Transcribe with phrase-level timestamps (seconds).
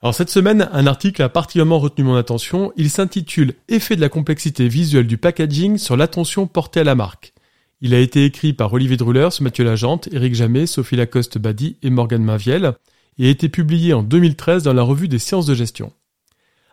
[0.00, 2.72] alors cette semaine, un article a particulièrement retenu mon attention.
[2.76, 7.34] Il s'intitule Effet de la complexité visuelle du packaging sur l'attention portée à la marque.
[7.80, 12.22] Il a été écrit par Olivier Drulers, Mathieu Lagente, Éric Jamet, Sophie Lacoste-Badi et Morgane
[12.22, 12.74] Maviel
[13.18, 15.92] et a été publié en 2013 dans la revue des sciences de gestion.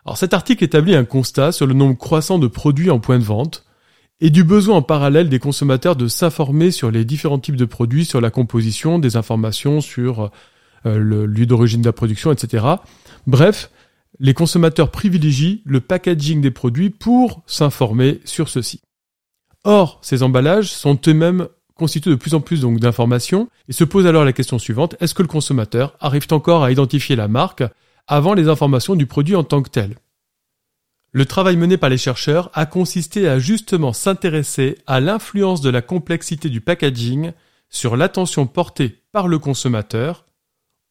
[0.04, 3.24] Alors cet article établit un constat sur le nombre croissant de produits en point de
[3.24, 3.64] vente
[4.20, 8.04] et du besoin en parallèle des consommateurs de s'informer sur les différents types de produits,
[8.04, 10.30] sur la composition, des informations sur
[10.94, 12.64] le lieu d'origine de la production, etc.
[13.26, 13.70] Bref,
[14.18, 18.80] les consommateurs privilégient le packaging des produits pour s'informer sur ceci.
[19.64, 24.24] Or, ces emballages sont eux-mêmes constitués de plus en plus d'informations et se pose alors
[24.24, 27.64] la question suivante est-ce que le consommateur arrive encore à identifier la marque
[28.06, 29.96] avant les informations du produit en tant que tel?
[31.12, 35.82] Le travail mené par les chercheurs a consisté à justement s'intéresser à l'influence de la
[35.82, 37.32] complexité du packaging
[37.68, 40.26] sur l'attention portée par le consommateur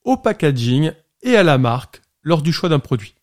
[0.05, 3.15] au packaging et à la marque lors du choix d'un produit.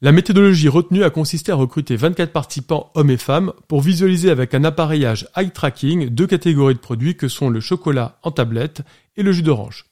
[0.00, 4.52] La méthodologie retenue a consisté à recruter 24 participants hommes et femmes pour visualiser avec
[4.54, 8.82] un appareillage eye tracking deux catégories de produits que sont le chocolat en tablette
[9.16, 9.86] et le jus d'orange.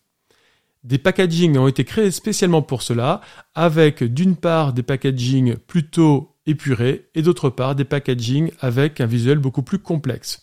[0.85, 3.21] Des packagings ont été créés spécialement pour cela,
[3.55, 9.39] avec d'une part des packagings plutôt épurés et d'autre part des packagings avec un visuel
[9.39, 10.43] beaucoup plus complexe.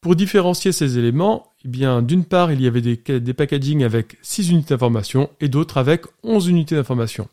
[0.00, 4.50] Pour différencier ces éléments, eh bien, d'une part, il y avait des, packagings avec 6
[4.50, 7.28] unités d'information et d'autres avec 11 unités d'information.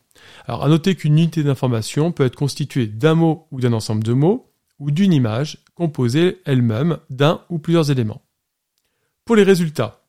[0.48, 4.14] Alors, à noter qu'une unité d'information peut être constituée d'un mot ou d'un ensemble de
[4.14, 8.22] mots, ou d'une image composée elle-même d'un ou plusieurs éléments.
[9.26, 10.02] Pour les résultats,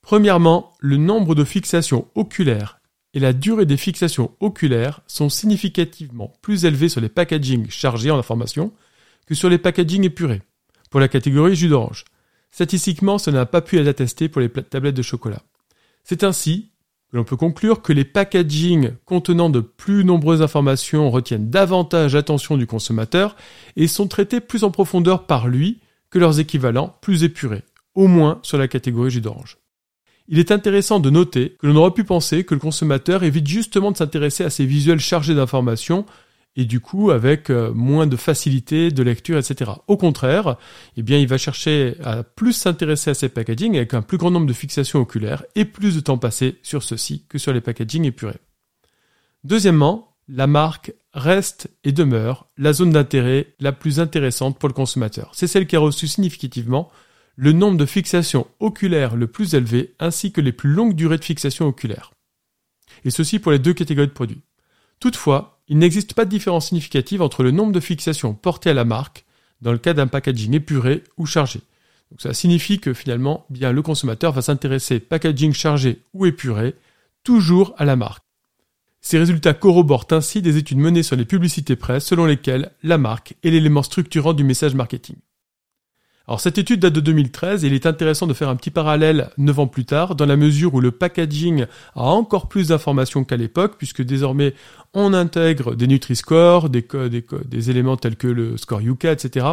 [0.00, 2.80] premièrement, le nombre de fixations oculaires
[3.14, 8.18] et la durée des fixations oculaires sont significativement plus élevés sur les packagings chargés en
[8.18, 8.72] information
[9.26, 10.42] que sur les packagings épurés,
[10.90, 12.04] pour la catégorie jus d'orange.
[12.56, 15.42] Statistiquement, cela n'a pas pu être attesté pour les tablettes de chocolat.
[16.04, 16.70] C'est ainsi
[17.12, 22.66] l'on peut conclure que les packagings contenant de plus nombreuses informations retiennent davantage l'attention du
[22.66, 23.36] consommateur
[23.76, 27.62] et sont traités plus en profondeur par lui que leurs équivalents plus épurés,
[27.94, 29.58] au moins sur la catégorie jus d'orange.
[30.26, 33.92] Il est intéressant de noter que l'on aurait pu penser que le consommateur évite justement
[33.92, 36.06] de s'intéresser à ces visuels chargés d'informations
[36.56, 39.70] et du coup avec euh, moins de facilité de lecture, etc.
[39.86, 40.56] Au contraire,
[40.96, 44.30] eh bien, il va chercher à plus s'intéresser à ces packaging avec un plus grand
[44.30, 48.04] nombre de fixations oculaires et plus de temps passé sur ceux-ci que sur les packaging
[48.04, 48.40] épurés.
[49.44, 55.30] Deuxièmement, la marque reste et demeure la zone d'intérêt la plus intéressante pour le consommateur.
[55.34, 56.90] C'est celle qui a reçu significativement
[57.36, 61.24] le nombre de fixations oculaires le plus élevé ainsi que les plus longues durées de
[61.24, 62.12] fixation oculaire.
[63.04, 64.40] Et ceci pour les deux catégories de produits.
[65.00, 68.84] Toutefois, il n'existe pas de différence significative entre le nombre de fixations portées à la
[68.84, 69.24] marque
[69.62, 71.60] dans le cas d'un packaging épuré ou chargé.
[72.10, 76.74] Donc ça signifie que finalement, bien le consommateur va s'intéresser packaging chargé ou épuré
[77.24, 78.22] toujours à la marque.
[79.00, 83.34] Ces résultats corroborent ainsi des études menées sur les publicités presse selon lesquelles la marque
[83.42, 85.16] est l'élément structurant du message marketing.
[86.28, 89.30] Alors cette étude date de 2013 et il est intéressant de faire un petit parallèle
[89.38, 93.36] 9 ans plus tard dans la mesure où le packaging a encore plus d'informations qu'à
[93.36, 94.54] l'époque puisque désormais
[94.92, 99.46] on intègre des Nutri-Score, des, éléments tels que le score Yuka, etc.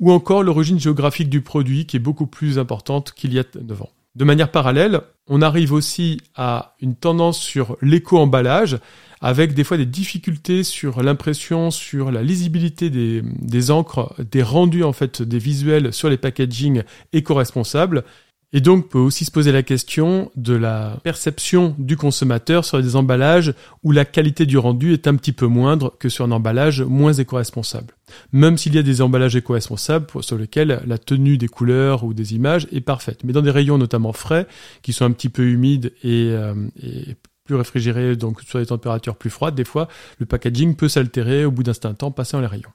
[0.00, 3.82] ou encore l'origine géographique du produit qui est beaucoup plus importante qu'il y a 9
[3.82, 3.90] ans.
[4.14, 8.78] De manière parallèle, on arrive aussi à une tendance sur l'éco-emballage
[9.24, 14.92] avec des fois des difficultés sur l'impression, sur la lisibilité des, encres, des rendus en
[14.92, 16.82] fait des visuels sur les packaging
[17.14, 18.04] éco-responsables.
[18.52, 22.96] Et donc peut aussi se poser la question de la perception du consommateur sur des
[22.96, 26.82] emballages où la qualité du rendu est un petit peu moindre que sur un emballage
[26.82, 27.94] moins éco-responsable.
[28.32, 32.34] Même s'il y a des emballages éco-responsables sur lesquels la tenue des couleurs ou des
[32.34, 33.24] images est parfaite.
[33.24, 34.46] Mais dans des rayons notamment frais,
[34.82, 39.16] qui sont un petit peu humides et, euh, et plus réfrigéré, donc sur des températures
[39.16, 39.88] plus froides, des fois,
[40.18, 42.72] le packaging peut s'altérer au bout d'un certain temps passé dans les rayons.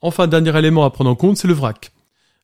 [0.00, 1.92] Enfin, dernier élément à prendre en compte, c'est le vrac.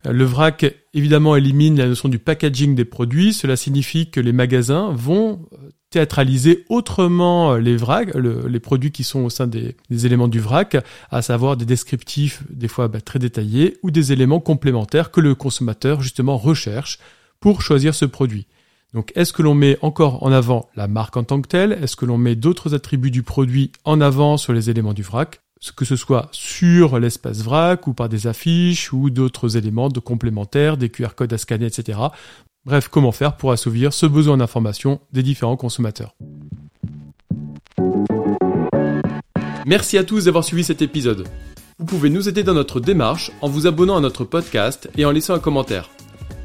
[0.05, 0.65] Le vrac,
[0.95, 3.33] évidemment, élimine la notion du packaging des produits.
[3.33, 5.49] Cela signifie que les magasins vont
[5.91, 10.77] théâtraliser autrement les vracs, les produits qui sont au sein des, éléments du vrac,
[11.11, 15.35] à savoir des descriptifs des fois bah, très détaillés ou des éléments complémentaires que le
[15.35, 16.99] consommateur justement recherche
[17.41, 18.47] pour choisir ce produit.
[18.95, 21.73] Donc est-ce que l'on met encore en avant la marque en tant que telle?
[21.73, 25.41] Est-ce que l'on met d'autres attributs du produit en avant sur les éléments du vrac?
[25.77, 30.77] Que ce soit sur l'espace vrac ou par des affiches ou d'autres éléments de complémentaires,
[30.77, 31.99] des QR codes à scanner, etc.
[32.65, 36.15] Bref, comment faire pour assouvir ce besoin d'information des différents consommateurs?
[39.67, 41.29] Merci à tous d'avoir suivi cet épisode.
[41.79, 45.11] Vous pouvez nous aider dans notre démarche en vous abonnant à notre podcast et en
[45.11, 45.91] laissant un commentaire.